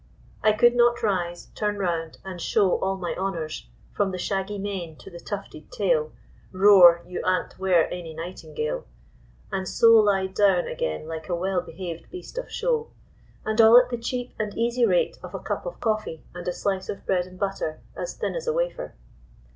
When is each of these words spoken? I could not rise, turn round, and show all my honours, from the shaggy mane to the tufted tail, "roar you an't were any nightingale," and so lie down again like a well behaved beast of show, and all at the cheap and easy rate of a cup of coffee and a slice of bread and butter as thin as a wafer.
I 0.41 0.51
could 0.53 0.75
not 0.75 1.03
rise, 1.03 1.49
turn 1.53 1.77
round, 1.77 2.17
and 2.25 2.41
show 2.41 2.79
all 2.79 2.97
my 2.97 3.13
honours, 3.19 3.67
from 3.93 4.09
the 4.09 4.17
shaggy 4.17 4.57
mane 4.57 4.95
to 4.95 5.11
the 5.11 5.19
tufted 5.19 5.71
tail, 5.71 6.11
"roar 6.51 7.03
you 7.05 7.21
an't 7.23 7.59
were 7.59 7.83
any 7.83 8.15
nightingale," 8.15 8.87
and 9.51 9.67
so 9.67 9.91
lie 9.99 10.25
down 10.25 10.65
again 10.65 11.07
like 11.07 11.29
a 11.29 11.35
well 11.35 11.61
behaved 11.61 12.09
beast 12.09 12.39
of 12.39 12.49
show, 12.51 12.89
and 13.45 13.61
all 13.61 13.77
at 13.79 13.91
the 13.91 13.97
cheap 13.99 14.33
and 14.39 14.57
easy 14.57 14.87
rate 14.87 15.19
of 15.21 15.35
a 15.35 15.39
cup 15.39 15.67
of 15.67 15.79
coffee 15.79 16.23
and 16.33 16.47
a 16.47 16.51
slice 16.51 16.89
of 16.89 17.05
bread 17.05 17.27
and 17.27 17.37
butter 17.37 17.79
as 17.95 18.17
thin 18.17 18.33
as 18.33 18.47
a 18.47 18.53
wafer. 18.53 18.95